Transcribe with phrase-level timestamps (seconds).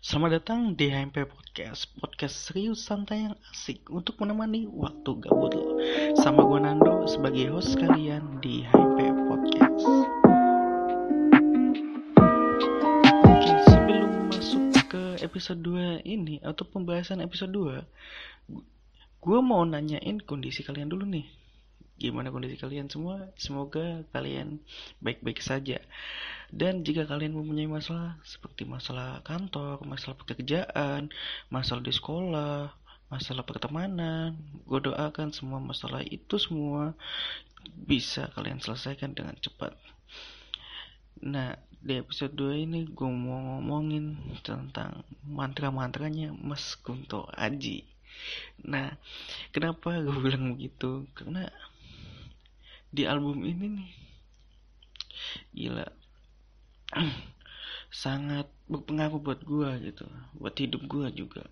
[0.00, 1.84] Selamat datang di HMP Podcast.
[2.00, 5.76] Podcast serius santai yang asik Untuk menemani waktu gabut lo.
[6.16, 9.84] Sama gue Nando sebagai host kalian di HMP Podcast.
[13.28, 17.84] Oke sebelum masuk ke episode 2 ini Atau pembahasan episode 2
[19.20, 21.28] Gue mau nanyain kondisi kalian dulu nih.
[22.00, 23.28] Gimana kondisi kalian semua?
[23.36, 24.64] Semoga kalian
[25.04, 25.76] baik-baik saja
[26.50, 31.10] dan jika kalian mempunyai masalah seperti masalah kantor, masalah pekerjaan,
[31.46, 32.74] masalah di sekolah,
[33.06, 34.34] masalah pertemanan,
[34.66, 36.94] gue doakan semua masalah itu semua
[37.86, 39.78] bisa kalian selesaikan dengan cepat.
[41.22, 47.86] Nah, di episode 2 ini gue mau ngomongin tentang mantra-mantranya Mas Kunto Aji.
[48.66, 48.94] Nah,
[49.54, 51.06] kenapa gue bilang begitu?
[51.14, 51.46] Karena
[52.90, 53.90] di album ini nih,
[55.54, 55.86] gila,
[58.04, 60.06] sangat berpengaruh buat gue gitu
[60.38, 61.44] buat hidup gue juga.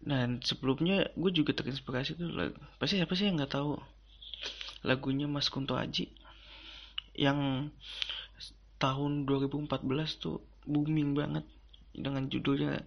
[0.00, 3.76] Dan sebelumnya gue juga terinspirasi tuh lagu pasti siapa sih yang nggak tahu?
[4.80, 6.08] Lagunya Mas Kunto Aji
[7.12, 7.68] yang
[8.80, 9.68] tahun 2014
[10.16, 11.44] tuh booming banget
[11.92, 12.80] dengan judulnya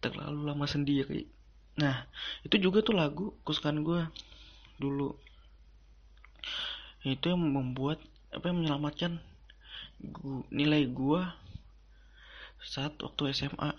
[0.00, 1.28] terlalu lama sendiri.
[1.76, 2.08] Nah
[2.40, 4.00] itu juga tuh lagu kesukaan gue
[4.80, 5.12] dulu.
[7.04, 8.00] Itu yang membuat
[8.32, 9.20] apa yang menyelamatkan
[10.12, 11.36] gua, nilai gua
[12.64, 13.70] saat waktu SMA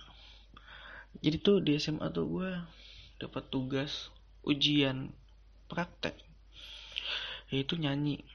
[1.20, 2.70] jadi tuh di SMA tuh gua
[3.18, 4.14] dapat tugas
[4.46, 5.10] ujian
[5.66, 6.14] praktek
[7.50, 8.26] yaitu nyanyi.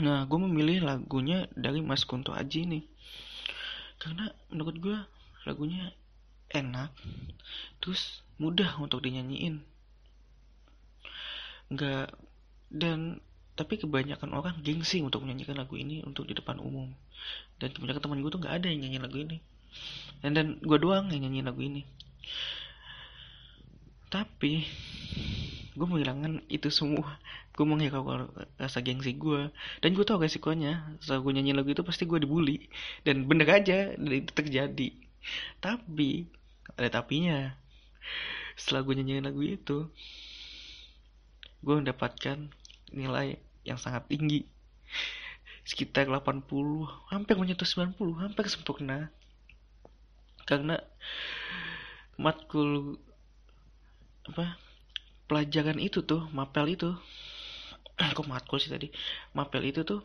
[0.00, 2.84] Nah gue memilih lagunya dari Mas Kunto Aji nih
[4.00, 4.98] karena menurut gue
[5.46, 5.94] lagunya
[6.50, 6.92] enak
[7.80, 9.64] terus mudah untuk dinyanyiin.
[11.72, 12.12] Nggak
[12.72, 13.20] dan
[13.62, 16.90] tapi kebanyakan orang gengsi untuk menyanyikan lagu ini untuk di depan umum.
[17.62, 19.38] Dan kebanyakan teman gue tuh nggak ada yang nyanyi lagu ini.
[20.18, 21.86] Dan dan gue doang yang nyanyi lagu ini.
[24.10, 24.66] Tapi
[25.78, 27.22] gue menghilangkan itu semua.
[27.54, 30.98] Gue menghilangkan rasa gengsi gue dan gue tau resikonya.
[30.98, 32.66] Setelah gue nyanyi lagu itu pasti gue dibully.
[33.06, 34.90] Dan bener aja dan itu terjadi.
[35.62, 36.26] Tapi
[36.74, 37.54] ada tapinya.
[38.58, 39.86] Setelah gue nyanyi lagu itu
[41.62, 42.50] gue mendapatkan
[42.90, 44.46] nilai yang sangat tinggi.
[45.62, 46.46] Sekitar 80
[47.10, 49.10] hampir menyentuh 90 hampir sempurna.
[50.42, 50.78] Karena
[52.18, 52.98] matkul
[54.26, 54.58] apa
[55.26, 56.90] pelajaran itu tuh mapel itu
[58.18, 58.90] kok matkul sih tadi?
[59.34, 60.02] Mapel itu tuh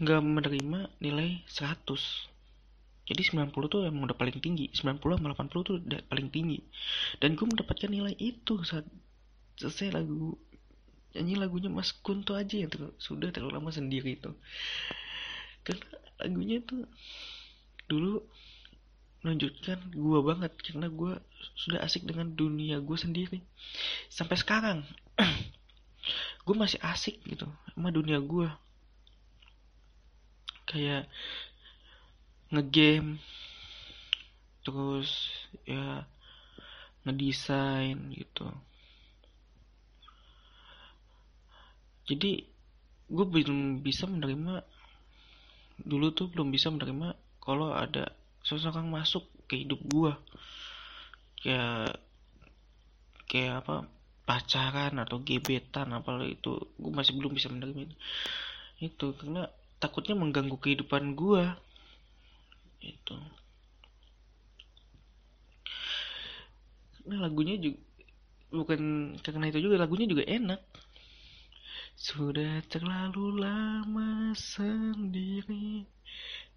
[0.00, 2.30] nggak menerima nilai 100
[3.10, 6.62] jadi 90 tuh emang udah paling tinggi 90 sama 80 tuh udah paling tinggi.
[7.18, 8.86] Dan gue mendapatkan nilai itu saat
[9.60, 10.40] selesai lagu
[11.12, 14.32] nyanyi lagunya Mas Kunto aja yang ter sudah terlalu lama sendiri itu.
[15.60, 15.84] Karena
[16.16, 16.88] lagunya tuh
[17.84, 18.24] dulu
[19.20, 21.12] menunjukkan gue banget karena gue
[21.60, 23.44] sudah asik dengan dunia gue sendiri.
[24.08, 24.80] Sampai sekarang
[26.48, 27.44] gue masih asik gitu
[27.76, 28.48] sama dunia gue
[30.64, 31.04] kayak
[32.48, 33.20] ngegame
[34.64, 35.28] terus
[35.66, 36.06] ya
[37.04, 38.48] ngedesain gitu
[42.10, 42.42] jadi
[43.10, 44.66] gue belum bisa menerima
[45.86, 48.10] dulu tuh belum bisa menerima kalau ada
[48.42, 50.12] seseorang masuk ke hidup gue
[51.40, 52.02] kayak
[53.30, 53.86] kayak apa
[54.26, 57.96] pacaran atau gebetan apa itu gue masih belum bisa menerima itu.
[58.78, 59.50] Itu karena
[59.82, 61.44] takutnya mengganggu kehidupan gue
[62.84, 63.16] itu.
[67.10, 67.78] Nah lagunya juga
[68.50, 70.60] bukan karena itu juga lagunya juga enak
[71.96, 75.86] sudah terlalu lama sendiri.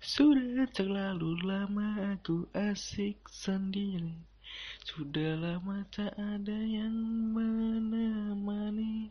[0.03, 4.19] Sudah terlalu lama aku asik sendiri.
[4.83, 6.93] Sudah lama tak ada yang
[7.31, 9.09] menemani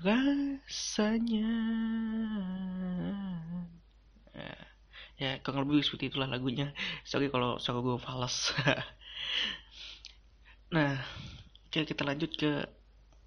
[0.00, 1.52] Rasanya.
[5.20, 6.72] Ya kurang lebih seperti itulah lagunya.
[7.04, 8.56] Sorry kalau suara gue falas
[10.74, 10.96] Nah
[11.68, 12.64] kita lanjut ke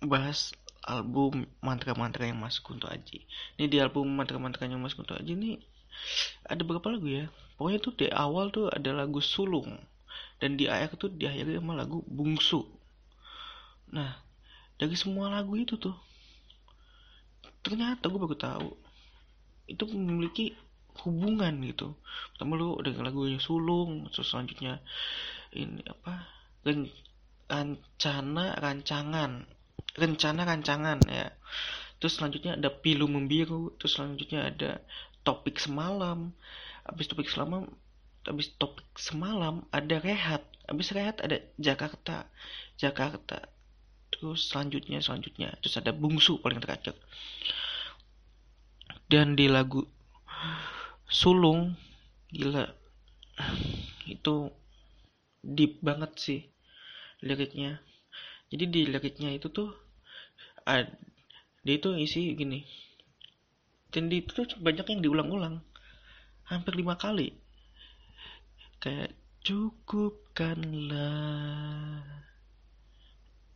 [0.02, 3.24] bahas album mantra-mantra yang Mas Kunto Aji.
[3.56, 5.52] Ini di album mantra-mantranya Mas Kunto Aji ini
[6.48, 7.32] ada berapa lagu ya?
[7.56, 9.80] Pokoknya tuh di awal tuh ada lagu Sulung
[10.42, 12.66] dan di akhir tuh diakhiri sama lagu Bungsu.
[13.94, 14.18] Nah,
[14.76, 15.96] dari semua lagu itu tuh
[17.64, 18.76] ternyata gue baru tahu
[19.72, 20.52] itu memiliki
[21.08, 21.96] hubungan gitu.
[22.36, 24.84] Pertama lu dengan lagunya Sulung, terus selanjutnya
[25.56, 26.28] ini apa?
[27.48, 29.48] Rencana rancangan
[29.98, 31.30] rencana rancangan ya.
[32.02, 34.82] Terus selanjutnya ada pilu membiru terus selanjutnya ada
[35.24, 36.34] topik semalam.
[36.84, 37.70] Habis topik semalam
[38.24, 42.28] habis topik semalam ada rehat habis rehat ada Jakarta
[42.80, 43.52] Jakarta.
[44.14, 46.96] Terus selanjutnya selanjutnya terus ada bungsu paling terakhir.
[49.08, 49.84] Dan di lagu
[51.06, 51.78] sulung
[52.34, 52.66] gila
[54.10, 54.50] itu
[55.44, 56.42] deep banget sih
[57.22, 57.80] liriknya
[58.54, 59.74] jadi di liriknya itu tuh
[60.62, 60.86] ada
[61.66, 62.62] dia itu isi gini.
[63.90, 65.66] Dan di itu tuh banyak yang diulang-ulang.
[66.46, 67.34] Hampir lima kali.
[68.78, 72.06] Kayak cukupkanlah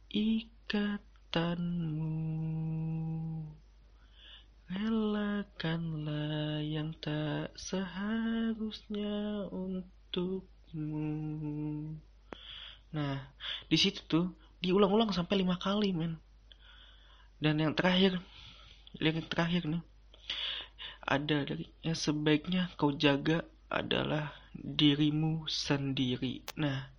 [0.09, 2.09] ikatanmu.
[4.67, 11.05] Relakanlah yang tak seharusnya untukmu.
[12.97, 13.29] Nah
[13.69, 14.33] di situ tuh
[14.63, 16.18] diulang-ulang sampai lima kali men
[17.38, 18.18] dan yang terakhir
[18.98, 19.83] yang terakhir nih
[21.07, 26.44] ada dari yang sebaiknya kau jaga adalah dirimu sendiri.
[26.59, 26.92] Nah,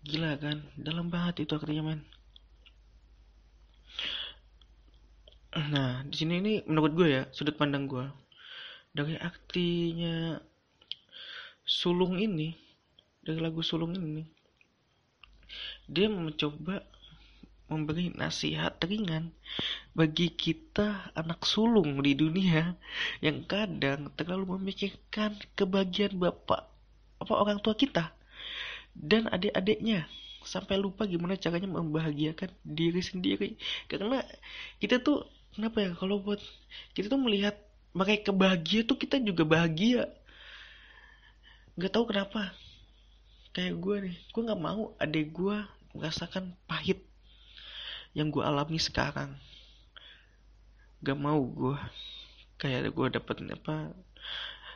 [0.00, 0.64] gila kan?
[0.76, 2.00] Dalam banget itu artinya, men.
[5.56, 8.04] Nah, di sini ini menurut gue ya, sudut pandang gue.
[8.96, 10.40] Dari artinya
[11.64, 12.56] sulung ini,
[13.20, 14.24] dari lagu sulung ini,
[15.86, 16.82] dia mencoba
[17.66, 19.34] memberi nasihat ringan
[19.90, 22.78] bagi kita anak sulung di dunia
[23.18, 26.70] yang kadang terlalu memikirkan kebahagiaan bapak
[27.18, 28.14] apa orang tua kita
[28.96, 30.08] dan adik-adiknya.
[30.46, 33.58] Sampai lupa gimana caranya membahagiakan diri sendiri.
[33.90, 34.22] Karena
[34.78, 35.26] kita tuh
[35.58, 36.38] kenapa ya kalau buat
[36.94, 37.58] kita tuh melihat
[37.90, 40.06] mereka bahagia tuh kita juga bahagia.
[41.74, 42.54] Nggak tahu kenapa
[43.56, 45.56] kayak gue nih gue nggak mau adik gue
[45.96, 47.00] merasakan pahit
[48.12, 49.32] yang gue alami sekarang.
[51.00, 51.76] Gak mau gue
[52.60, 53.96] kayak gue dapet apa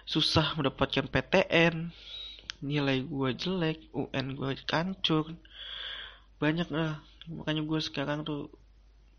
[0.09, 1.93] susah mendapatkan PTN
[2.65, 5.33] nilai gue jelek UN gue kancur
[6.41, 8.53] banyak lah makanya gue sekarang tuh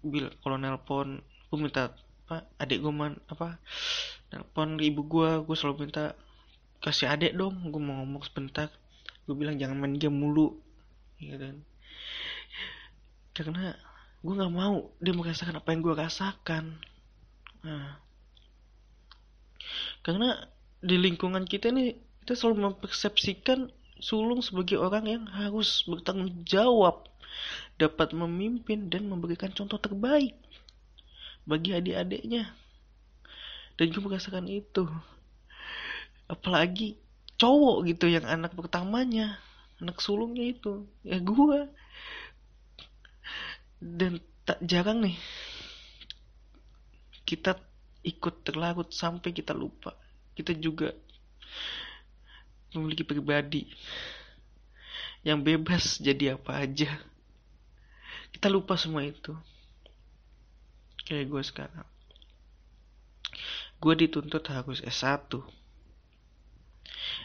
[0.05, 1.93] bil kalau nelpon gue minta
[2.25, 3.57] apa adik gue man apa
[4.29, 6.17] nelpon ibu gue gue selalu minta
[6.81, 7.69] kasih adik dong.
[7.69, 8.73] Gue mau ngomong sebentar
[9.25, 10.57] gue bilang jangan main game mulu.
[11.21, 11.61] Ya kan?
[13.31, 13.75] Karena
[14.21, 16.77] gue nggak mau dia merasakan apa yang gue rasakan.
[17.65, 17.97] Nah.
[20.01, 20.49] Karena
[20.81, 21.93] di lingkungan kita nih
[22.25, 23.69] kita selalu mempersepsikan
[24.01, 27.05] sulung sebagai orang yang harus bertanggung jawab
[27.77, 30.33] dapat memimpin dan memberikan contoh terbaik
[31.45, 32.49] bagi adik-adiknya.
[33.77, 34.85] Dan gue merasakan itu.
[36.29, 36.97] Apalagi
[37.41, 39.41] cowok gitu yang anak pertamanya
[39.81, 41.65] anak sulungnya itu ya gue
[43.81, 45.17] dan tak jarang nih
[47.25, 47.57] kita
[48.03, 49.95] ikut terlarut sampai kita lupa.
[50.33, 50.91] Kita juga
[52.75, 53.71] memiliki pribadi
[55.21, 56.91] yang bebas jadi apa aja.
[58.35, 59.31] Kita lupa semua itu.
[61.07, 61.87] Kayak gue sekarang.
[63.79, 65.31] Gue dituntut harus S1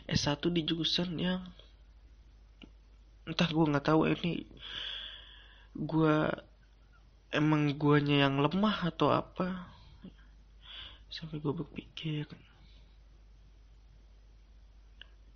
[0.06, 1.42] S1 di jurusan yang
[3.26, 4.46] entah gue nggak tahu ini
[5.74, 6.16] gue
[7.34, 9.66] emang guanya yang lemah atau apa?
[11.10, 12.26] Sampai gue berpikir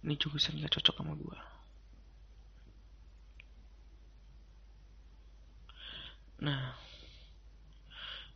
[0.01, 1.39] ini jurusan gak cocok sama gue
[6.41, 6.73] nah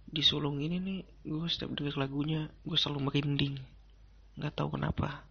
[0.05, 3.57] di sulung ini nih gue setiap denger lagunya gue selalu merinding.
[4.37, 5.25] Nggak tahu kenapa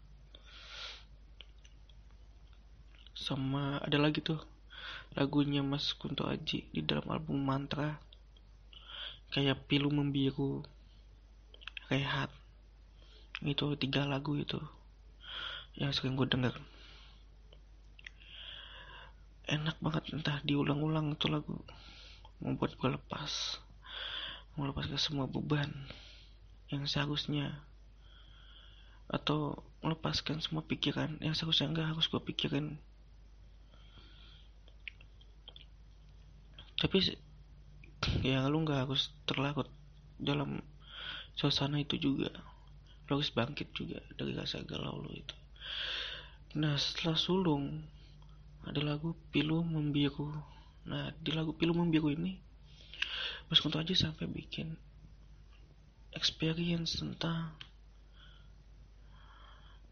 [3.13, 4.41] sama ada lagi tuh
[5.13, 8.01] lagunya Mas Kunto Aji di dalam album Mantra.
[9.34, 10.65] Kayak pilu membiru
[11.89, 12.29] rehat.
[13.41, 14.62] Itu tiga lagu itu
[15.77, 16.53] yang sering gue denger.
[19.50, 21.58] Enak banget entah diulang-ulang itu lagu.
[22.41, 23.62] Membuat gue lepas.
[24.58, 25.70] Melepaskan semua beban
[26.70, 27.62] yang seharusnya.
[29.10, 31.17] Atau melepaskan semua pikiran.
[31.22, 32.77] Yang seharusnya enggak harus gue pikirin
[36.84, 37.00] tapi
[38.20, 39.72] ya lu nggak harus terlarut
[40.20, 40.60] dalam
[41.32, 42.28] suasana itu juga.
[43.08, 45.32] Lu harus bangkit juga dari rasa galau lu itu.
[46.60, 47.88] Nah setelah sulung
[48.68, 50.28] ada lagu pilu membiru.
[50.84, 52.36] Nah di lagu pilu membiru ini
[53.48, 54.75] Mas Kunto aja sampai bikin
[56.12, 57.56] experience tentang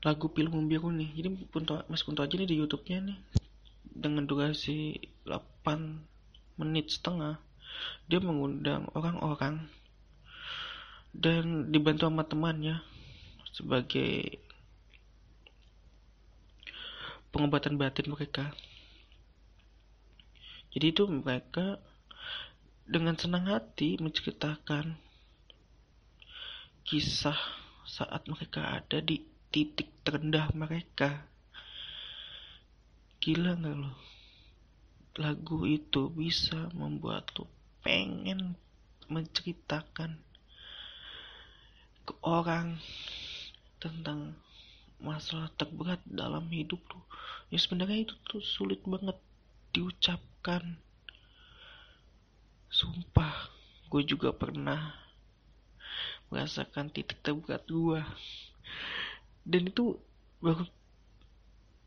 [0.04, 1.08] lagu pilu membiru nih.
[1.16, 1.40] Jadi
[1.88, 3.20] Mas Kunto aja nih di YouTube-nya nih
[3.96, 6.11] dengan durasi 8
[6.60, 7.39] menit setengah
[8.08, 9.67] dia mengundang orang-orang
[11.12, 12.79] dan dibantu sama temannya
[13.51, 14.39] sebagai
[17.31, 18.51] pengobatan batin mereka
[20.72, 21.84] jadi itu mereka
[22.88, 24.96] dengan senang hati menceritakan
[26.88, 27.36] kisah
[27.84, 29.20] saat mereka ada di
[29.51, 31.27] titik terendah mereka.
[33.20, 33.91] Gila gak lo?
[35.20, 37.50] Lagu itu bisa membuat lo
[37.84, 38.56] pengen
[39.12, 40.15] menceritakan
[42.08, 42.80] ke orang
[43.82, 44.39] tentang
[45.03, 47.03] masalah terberat dalam hidup lo.
[47.51, 49.20] Ya sebenarnya itu tuh sulit banget
[49.75, 50.80] diucapkan.
[52.72, 53.51] Sumpah,
[53.91, 54.96] gue juga pernah
[56.32, 58.00] merasakan titik terberat gue
[59.44, 60.00] dan itu
[60.39, 60.63] baru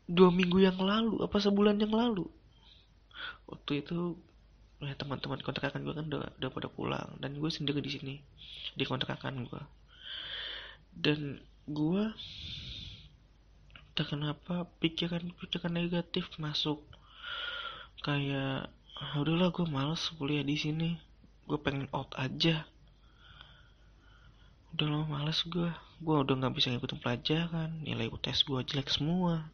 [0.05, 2.29] dua minggu yang lalu apa sebulan yang lalu
[3.47, 4.17] waktu itu
[4.83, 7.09] ya teman-teman kontrakan gue kan udah, udah pada pulang.
[7.19, 8.15] Dan gue sendiri di sini
[8.75, 9.63] di kontrakan gue
[10.95, 12.03] dan gue
[13.95, 16.79] tak kenapa pikiran-pikiran negatif masuk.
[18.03, 20.89] Kayak ah, udahlah gue males kuliah di sini.
[21.47, 22.63] Gue pengen out aja.
[24.75, 25.71] Udah lama males gue
[26.03, 27.71] gue udah nggak bisa ngikutin pelajaran.
[27.83, 29.47] Nilai UTS gue jelek semua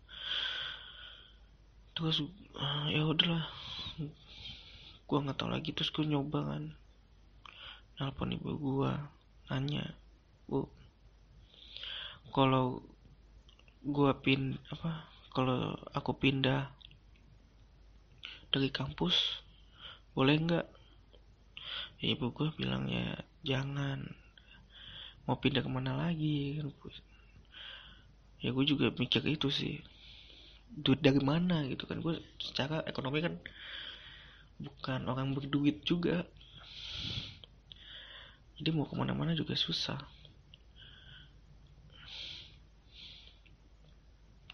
[1.94, 2.24] terus
[2.58, 3.46] uh, ya udahlah.
[5.08, 5.76] Gue nggak tahu lagi.
[5.76, 6.64] Terus gue nyoba kan.
[8.00, 8.92] Nelpon ibu gue
[9.52, 9.84] nanya
[10.48, 10.64] bu
[12.32, 12.80] kalau
[13.84, 15.06] gue pin apa
[15.36, 16.72] kalau aku pindah
[18.50, 19.44] dari kampus
[20.16, 20.68] boleh nggak?
[22.02, 24.12] Ya, ibu gue bilang ya jangan.
[25.30, 26.58] Mau pindah ke mana lagi?
[26.58, 26.74] Kan
[28.42, 29.78] ya gue juga mikir itu sih
[30.72, 32.00] duit dari mana gitu kan.
[32.00, 33.36] Gue secara ekonomi kan
[34.62, 36.24] bukan orang berduit juga.
[38.62, 39.98] Jadi mau ke mana-mana juga susah.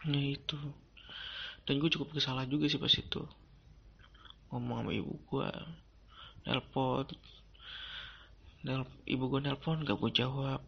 [0.08, 0.58] Ya itu.
[1.68, 3.22] Dan gue cukup bersalah juga sih pas itu.
[4.48, 5.50] Ngomong sama ibu gue
[6.48, 7.06] nelpon.
[8.64, 10.64] Nel, ibu gue nelpon gak gue jawab.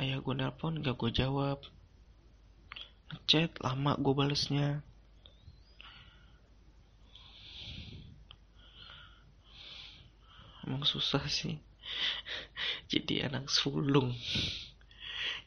[0.00, 1.60] Ayah gue nelpon gak gue jawab
[3.12, 4.80] ngechat lama gue balesnya.
[10.64, 11.60] Emang susah sih.
[12.92, 14.16] Jadi anak sulung.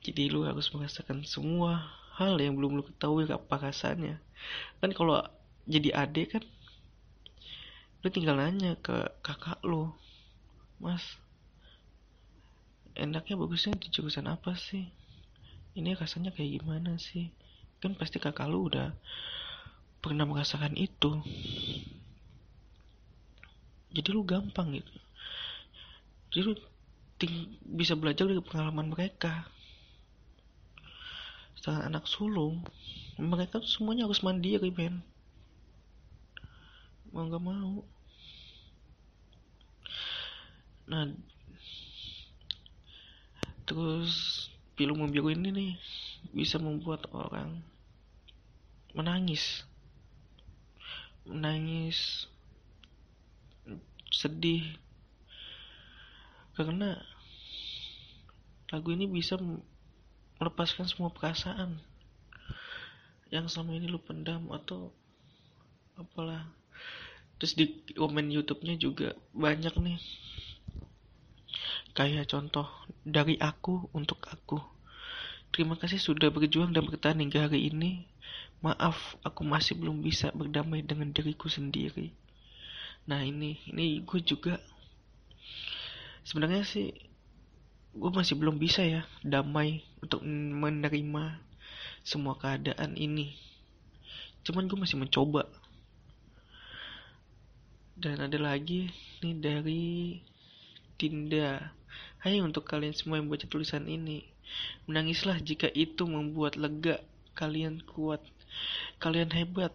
[0.06, 1.82] Jadi lu harus merasakan semua
[2.22, 4.22] hal yang belum lu ketahui apa rasanya.
[4.78, 5.26] Kan kalau
[5.66, 6.44] jadi adik kan
[8.06, 9.90] lu tinggal nanya ke kakak lu
[10.78, 11.18] mas
[12.94, 14.86] enaknya bagusnya di jurusan apa sih?
[15.74, 17.34] Ini rasanya kayak gimana sih
[17.86, 18.89] kan pasti kakak lu udah
[20.01, 21.22] pernah merasakan itu.
[23.94, 24.96] Jadi lu gampang gitu.
[26.34, 26.54] Jadi lu
[27.77, 29.46] bisa belajar dari pengalaman mereka.
[31.54, 32.65] Setelah anak sulung
[33.22, 35.06] mereka tuh semuanya harus mandiri men
[37.15, 37.80] mau gak mau.
[40.92, 41.15] Nah
[43.65, 44.46] Terus
[44.77, 45.72] film membiru ini nih
[46.30, 47.65] bisa membuat orang
[48.96, 49.68] menangis.
[51.28, 52.30] Menangis
[54.16, 54.64] sedih
[56.56, 56.96] karena
[58.72, 59.36] lagu ini bisa
[60.40, 61.84] melepaskan semua perasaan
[63.28, 64.96] yang selama ini lu pendam atau
[66.00, 66.48] apalah
[67.36, 70.00] terus di komen YouTube-nya juga banyak nih
[71.96, 72.68] Kayak contoh
[73.08, 74.60] dari aku untuk aku.
[75.56, 78.04] Terima kasih sudah berjuang dan bertahan hingga hari ini.
[78.66, 82.10] Maaf, aku masih belum bisa berdamai dengan diriku sendiri.
[83.06, 84.58] Nah ini, ini gue juga
[86.26, 86.90] sebenarnya sih
[87.94, 91.38] gue masih belum bisa ya damai untuk menerima
[92.02, 93.38] semua keadaan ini.
[94.42, 95.46] Cuman gue masih mencoba.
[97.94, 98.90] Dan ada lagi
[99.22, 99.86] nih dari
[100.98, 101.70] Dinda.
[102.18, 104.26] Hai untuk kalian semua yang baca tulisan ini.
[104.90, 106.98] Menangislah jika itu membuat lega.
[107.38, 108.26] Kalian kuat.
[109.02, 109.72] Kalian hebat.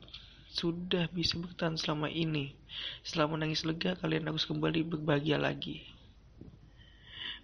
[0.51, 2.59] Sudah bisa bertahan selama ini.
[3.07, 5.87] Setelah menangis lega, kalian harus kembali berbahagia lagi.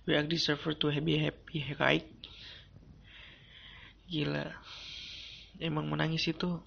[0.06, 2.06] We are deserve to happy happy, right?
[4.06, 4.46] Gila.
[5.58, 6.62] Emang menangis itu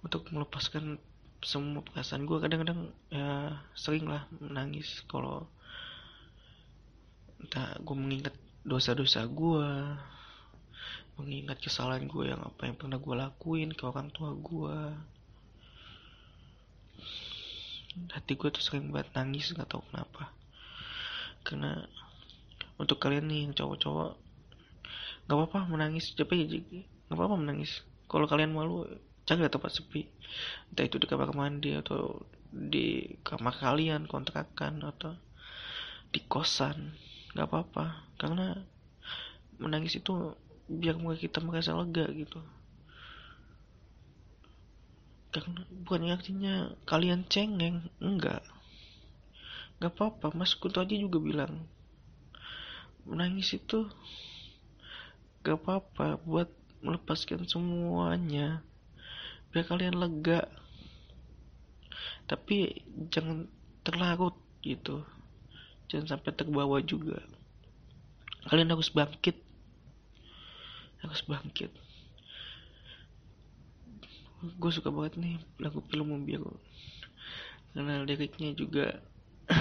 [0.00, 0.96] untuk melepaskan
[1.40, 5.48] semua perasaan gue kadang-kadang ya sering lah menangis kalau
[7.40, 9.64] entah gue mengingat dosa-dosa gue
[11.20, 14.78] mengingat kesalahan gue yang apa yang pernah gue lakuin ke orang tua gue.
[18.08, 20.32] Hati gue tuh sering banget nangis nggak tahu kenapa.
[21.44, 21.84] Karena
[22.80, 24.16] untuk kalian nih yang cowok-cowok
[25.28, 27.84] nggak apa-apa menangis tapi nggak apa-apa menangis.
[28.08, 28.88] Kalau kalian malu
[29.28, 30.08] cari tempat sepi.
[30.72, 32.18] Entah itu di kamar mandi atau
[32.50, 35.14] di kamar kalian kontrakan atau
[36.10, 36.96] di kosan
[37.36, 38.10] nggak apa-apa.
[38.18, 38.56] Karena
[39.60, 40.34] menangis itu
[40.70, 42.38] biar kita merasa lega gitu.
[45.34, 46.54] Karena bukan artinya
[46.86, 48.46] kalian cengeng enggak.
[49.82, 51.66] Nggak apa-apa mas Kunto aja juga bilang
[53.10, 53.88] menangis itu
[55.40, 56.48] gak apa-apa buat
[56.84, 58.62] melepaskan semuanya.
[59.50, 60.46] Biar kalian lega.
[62.28, 63.50] Tapi jangan
[63.82, 65.02] terlarut gitu.
[65.90, 67.18] Jangan sampai terbawa juga.
[68.46, 69.36] Kalian harus bangkit
[71.00, 71.72] harus bangkit.
[74.56, 76.56] Gue suka banget nih lagu film biru
[77.70, 78.98] karena liriknya juga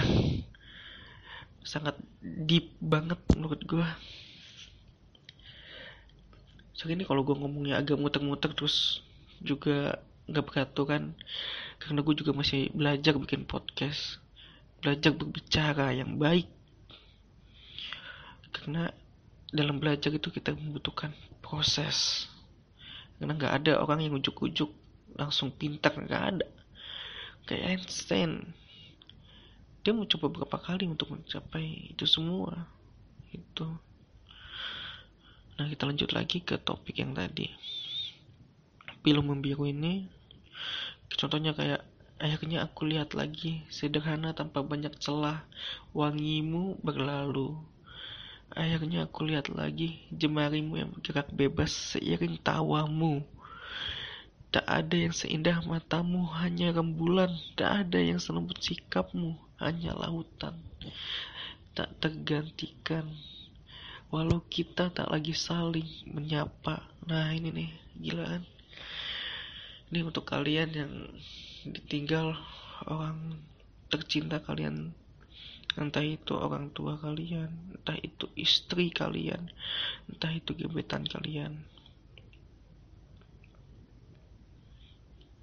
[1.71, 1.93] sangat
[2.23, 3.85] deep banget menurut gue
[6.73, 9.05] so ini kalau gue ngomongnya agak muter-muter terus
[9.45, 11.13] juga nggak beraturan
[11.77, 14.17] karena gue juga masih belajar bikin podcast
[14.79, 16.47] belajar berbicara yang baik.
[18.55, 18.89] Karena
[19.51, 21.11] dalam belajar itu kita membutuhkan
[21.49, 22.29] proses.
[23.17, 24.69] Karena nggak ada orang yang ujuk-ujuk
[25.17, 26.47] langsung pintar nggak ada.
[27.49, 28.53] Kayak Einstein.
[29.81, 32.69] Dia mau coba berapa kali untuk mencapai itu semua
[33.33, 33.67] itu
[35.59, 37.51] nah kita lanjut lagi ke topik yang tadi.
[39.03, 40.07] Film membiru ini
[41.19, 41.83] contohnya kayak
[42.15, 45.43] akhirnya aku lihat lagi sederhana tanpa banyak celah
[45.91, 47.59] wangimu berlalu
[48.53, 53.25] akhirnya aku lihat lagi jemarimu yang bergerak bebas seiring tawamu
[54.49, 57.29] Tak ada yang seindah matamu, hanya rembulan.
[57.53, 60.57] Tak ada yang selembut sikapmu, hanya lautan.
[61.77, 63.05] Tak tergantikan.
[64.09, 66.81] Walau kita tak lagi saling menyapa.
[67.05, 67.69] Nah ini nih,
[68.01, 68.43] gila kan?
[69.93, 70.93] Ini untuk kalian yang
[71.69, 72.33] ditinggal
[72.89, 73.37] orang
[73.93, 74.97] tercinta kalian
[75.77, 79.51] entah itu orang tua kalian, entah itu istri kalian,
[80.09, 81.61] entah itu gebetan kalian.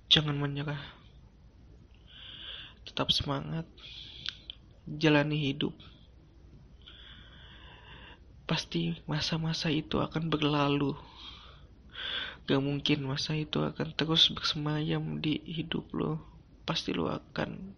[0.07, 0.81] Jangan menyerah.
[2.87, 3.67] Tetap semangat.
[4.87, 5.75] Jalani hidup.
[8.47, 10.95] Pasti masa-masa itu akan berlalu.
[12.47, 16.23] Gak mungkin masa itu akan terus bersemayam di hidup lo.
[16.63, 17.75] Pasti lo akan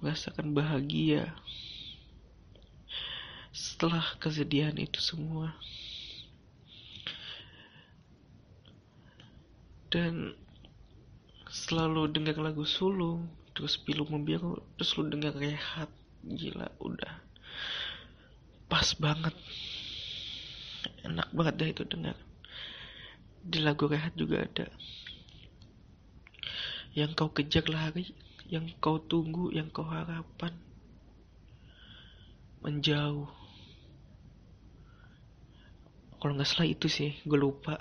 [0.00, 1.32] merasakan bahagia
[3.56, 5.56] setelah kesedihan itu semua.
[9.88, 10.36] Dan
[11.48, 15.88] selalu dengar lagu sulung terus pilu membiru terus lu dengar rehat.
[16.26, 17.22] Gila udah
[18.66, 19.32] pas banget.
[21.06, 22.18] Enak banget dah itu dengar.
[23.46, 24.66] Di lagu rehat juga ada.
[26.92, 28.10] Yang kau kejar lari
[28.52, 30.54] yang kau tunggu yang kau harapan
[32.62, 33.28] menjauh.
[36.16, 37.78] Kalau nggak salah itu sih gue lupa.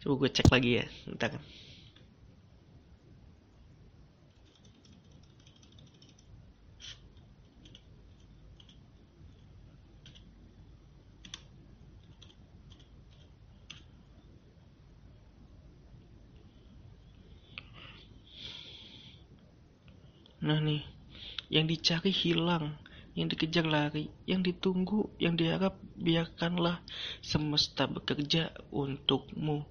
[0.00, 1.30] Coba gue cek lagi ya entar
[20.46, 20.86] Nah nih,
[21.50, 22.78] yang dicari hilang,
[23.18, 26.78] yang dikejar lari, yang ditunggu, yang diharap biarkanlah
[27.18, 29.66] semesta bekerja untukmu.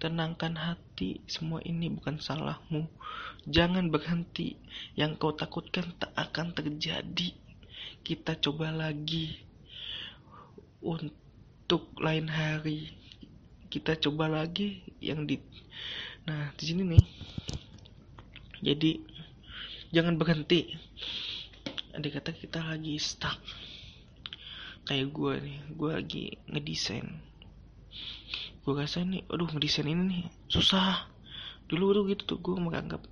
[0.00, 2.88] Tenangkan hati, semua ini bukan salahmu.
[3.44, 4.56] Jangan berhenti,
[4.96, 7.36] yang kau takutkan tak akan terjadi.
[8.00, 9.36] Kita coba lagi
[10.80, 12.88] untuk lain hari.
[13.68, 15.36] Kita coba lagi yang di
[16.26, 17.04] Nah, di sini nih.
[18.58, 19.15] Jadi
[19.94, 20.74] jangan berhenti.
[21.94, 23.38] Ada kata kita lagi stuck.
[24.86, 27.06] Kayak gue nih gue lagi ngedesain.
[28.62, 31.10] Gue rasa nih aduh ngedesain ini nih susah.
[31.66, 33.02] Dulu tuh gitu tuh gue menganggap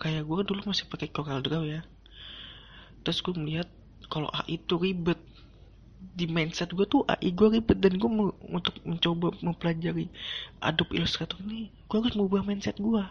[0.00, 1.80] kayak gue dulu masih pakai Corel Draw ya.
[3.04, 3.68] Terus gue melihat
[4.08, 5.20] kalau AI itu ribet.
[6.04, 8.10] Di mindset gue tuh AI gue ribet dan gue
[8.44, 10.12] untuk mencoba mempelajari
[10.60, 13.02] Adobe Illustrator ini gue harus mengubah mindset gue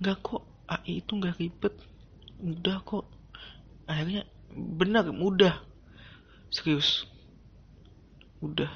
[0.00, 1.74] nggak kok AI itu nggak ribet.
[2.38, 3.10] Mudah kok.
[3.90, 4.22] Akhirnya
[4.54, 5.58] benar mudah.
[6.46, 7.02] Serius.
[8.38, 8.70] Mudah.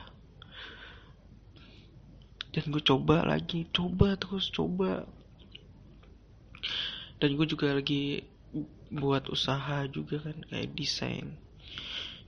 [2.51, 3.71] Dan gue coba lagi.
[3.71, 5.07] Coba terus coba.
[7.23, 8.27] Dan gue juga lagi
[8.91, 11.39] buat usaha juga kan kayak desain.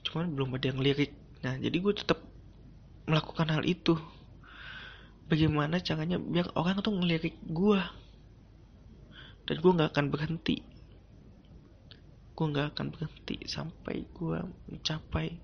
[0.06, 1.10] Cuman belum ada yang lirik.
[1.42, 2.22] Nah jadi gue tetap
[3.10, 3.98] melakukan hal itu.
[5.26, 7.82] Bagaimana caranya biar orang tuh ngelirik gue
[9.46, 10.58] dan gue nggak akan berhenti.
[12.36, 15.38] Gue nggak akan berhenti sampai gue mencapai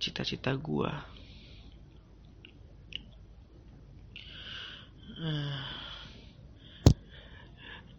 [0.00, 0.90] cita-cita gue
[5.20, 5.62] uh,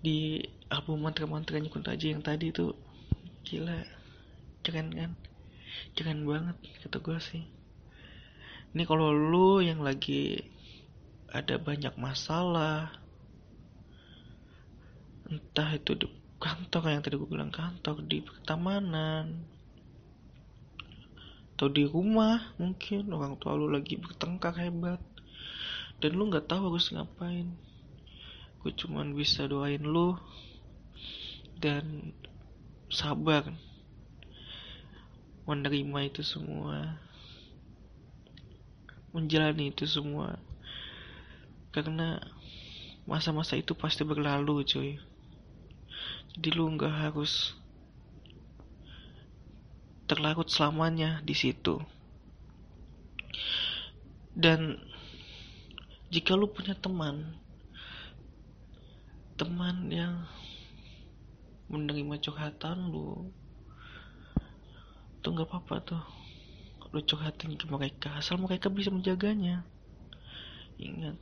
[0.02, 0.42] di
[0.74, 2.74] album mantra-mantranya aja yang tadi tuh
[3.46, 3.86] gila
[4.66, 5.12] keren kan?
[5.96, 7.44] Keren banget kata gue sih.
[8.72, 10.42] Ini kalau lu yang lagi
[11.32, 13.01] ada banyak masalah
[15.32, 16.08] entah itu di
[16.44, 19.48] kantor yang tadi gue bilang kantor di pertamanan.
[21.56, 25.00] Atau di rumah mungkin orang tua lu lagi bertengkar hebat.
[26.04, 27.48] Dan lu nggak tahu harus ngapain.
[28.60, 30.20] Gue cuman bisa doain lu
[31.62, 32.12] dan
[32.91, 33.48] sabar
[35.48, 37.00] menerima itu semua.
[39.15, 40.41] Menjalani itu semua.
[41.72, 42.20] Karena
[43.06, 45.11] masa-masa itu pasti berlalu cuy
[46.32, 47.52] jadi lu nggak harus
[50.08, 51.80] terlarut selamanya di situ.
[54.32, 54.80] Dan
[56.08, 57.36] jika lu punya teman
[59.36, 60.28] teman yang
[61.72, 63.32] menerima curhatan lu
[65.20, 66.04] tuh nggak apa-apa tuh.
[66.91, 69.63] Lu curhatin ke mereka asal mereka bisa menjaganya.
[70.80, 71.15] Ingat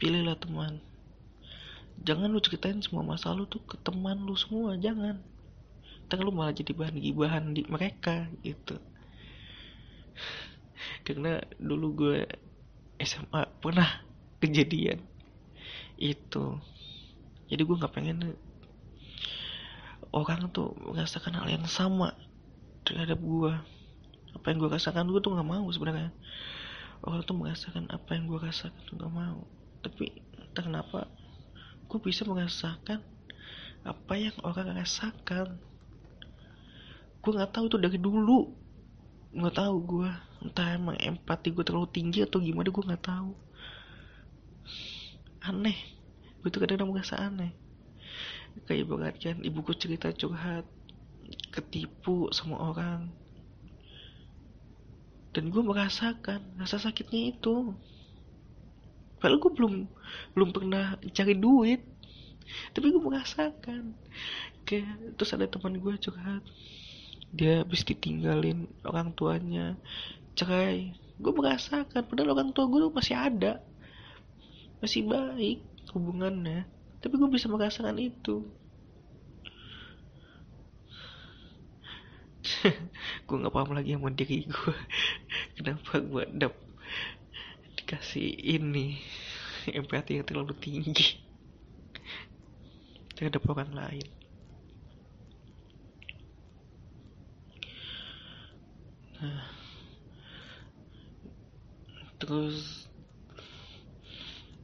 [0.00, 0.80] pilihlah teman
[2.02, 5.22] jangan lu ceritain semua masalah lu tuh ke teman lu semua jangan.
[6.08, 8.76] Ntar lu malah jadi bahan gibahan di mereka gitu.
[11.06, 12.18] Karena dulu gue
[13.00, 14.04] SMA pernah
[14.42, 15.00] kejadian
[15.96, 16.58] itu.
[17.48, 18.34] Jadi gue nggak pengen
[20.14, 22.14] orang tuh merasakan hal yang sama
[22.86, 23.52] terhadap gue
[24.34, 26.10] apa yang gue rasakan gue tuh nggak mau sebenarnya.
[27.04, 29.46] Orang tuh merasakan apa yang gue rasakan tuh nggak mau.
[29.80, 31.08] Tapi entah kenapa
[31.94, 32.98] gue bisa merasakan
[33.86, 35.54] apa yang orang rasakan.
[37.22, 38.50] Gue nggak tahu tuh dari dulu.
[39.30, 40.10] Nggak tahu gue
[40.42, 43.30] entah emang empati gue terlalu tinggi atau gimana gue nggak tahu.
[45.46, 45.78] Aneh.
[46.42, 47.54] Gue tuh kadang-kadang merasa aneh.
[48.66, 50.66] Kayak banget kan ibuku cerita curhat
[51.54, 53.06] ketipu sama orang.
[55.30, 57.70] Dan gue merasakan rasa sakitnya itu
[59.24, 59.74] padahal gue belum
[60.36, 61.80] belum pernah cari duit.
[62.76, 63.96] Tapi gue merasakan.
[64.68, 66.44] Kayak terus ada teman gue curhat.
[67.32, 69.80] Dia habis ditinggalin orang tuanya.
[70.36, 70.92] Cerai.
[71.16, 72.04] Gue merasakan.
[72.04, 73.64] Padahal orang tua gue masih ada.
[74.84, 75.64] Masih baik
[75.96, 76.68] hubungannya.
[77.00, 78.44] Tapi gue bisa merasakan itu.
[83.26, 84.76] Gue nggak paham lagi sama diri gue
[85.56, 86.54] kenapa gue dap
[87.84, 88.96] dikasih ini.
[89.68, 91.20] Empati yang terlalu tinggi.
[93.12, 94.06] Terhadap orang lain.
[99.20, 99.44] Nah.
[102.16, 102.88] Terus.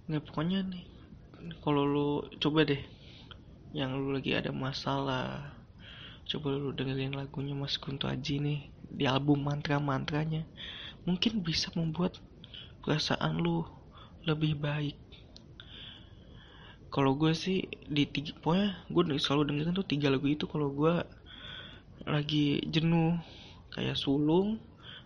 [0.09, 0.85] Nggak pokoknya nih
[1.61, 2.09] kalau lu
[2.41, 2.81] coba deh.
[3.77, 5.55] Yang lu lagi ada masalah
[6.27, 10.43] coba lu dengerin lagunya Mas Kunto Aji nih di album mantra-mantranya.
[11.07, 12.19] Mungkin bisa membuat
[12.81, 13.65] perasaan lu
[14.25, 14.97] lebih baik.
[16.91, 20.95] Kalau gue sih di tiga pokoknya gue selalu dengerin tuh tiga lagu itu kalau gue
[22.09, 23.15] lagi jenuh
[23.71, 24.59] kayak sulung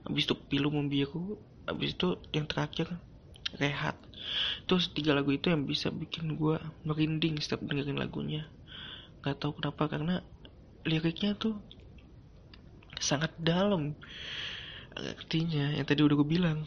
[0.08, 1.36] habis itu pilu membiru
[1.68, 2.88] habis itu yang terakhir
[3.60, 4.00] rehat.
[4.64, 6.56] Terus tiga lagu itu yang bisa bikin gue
[6.88, 8.48] merinding setiap dengerin lagunya.
[9.20, 10.24] Nggak tahu kenapa karena
[10.88, 11.60] liriknya tuh
[13.00, 13.92] sangat dalam
[14.94, 16.64] artinya yang tadi udah gue bilang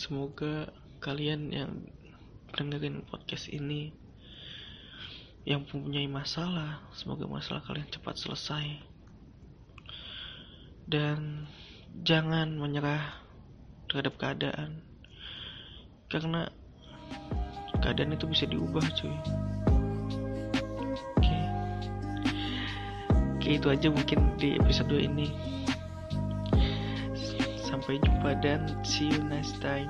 [0.00, 0.68] semoga
[1.00, 1.72] kalian yang
[2.52, 3.94] dengerin podcast ini
[5.48, 8.84] yang mempunyai masalah semoga masalah kalian cepat selesai.
[10.90, 11.46] Dan
[12.02, 13.22] jangan menyerah
[13.88, 14.82] terhadap keadaan
[16.10, 16.50] karena
[17.80, 19.14] keadaan itu bisa diubah cuy.
[21.16, 21.38] Oke.
[23.38, 25.30] Oke itu aja mungkin di episode ini
[27.80, 29.88] sampai jumpa dan see you next time